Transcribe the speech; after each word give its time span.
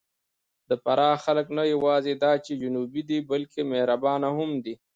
د 0.69 0.71
فراه 0.83 1.17
خلک 1.25 1.47
نه 1.57 1.63
یواځې 1.73 2.13
دا 2.23 2.33
چې 2.45 2.59
جنوبي 2.61 3.01
دي، 3.09 3.19
بلکې 3.31 3.61
مهربانه 3.71 4.27
هم 4.37 4.51
دي. 4.65 4.73